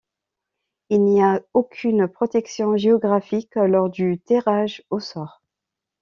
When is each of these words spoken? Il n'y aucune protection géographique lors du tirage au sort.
Il 0.89 1.03
n'y 1.03 1.21
aucune 1.53 2.07
protection 2.07 2.75
géographique 2.75 3.53
lors 3.53 3.91
du 3.91 4.19
tirage 4.19 4.81
au 4.89 4.99
sort. 4.99 5.43